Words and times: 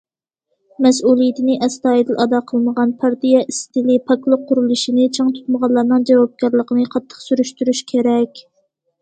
مەسئۇلىيىتىنى 0.83 1.57
ئەستايىدىل 1.67 2.17
ئادا 2.23 2.39
قىلمىغان، 2.51 2.93
پارتىيە 3.03 3.43
ئىستىلى، 3.53 3.99
پاكلىق 4.09 4.49
قۇرۇلۇشىنى 4.53 5.05
چىڭ 5.19 5.31
تۇتمىغانلارنىڭ 5.37 6.09
جاۋابكارلىقىنى 6.13 6.89
قاتتىق 6.97 7.23
سۈرۈشتۈرۈش 7.29 7.85
كېرەك. 7.95 8.45